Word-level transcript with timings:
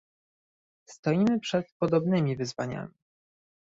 Stoimy 0.85 1.39
przed 1.39 1.73
podobnymi 1.79 2.37
wyzwaniami 2.37 2.93